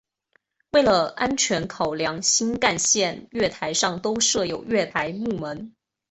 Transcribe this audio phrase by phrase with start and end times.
[0.71, 5.75] 为了安全考量新干线月台上都设有月台幕门。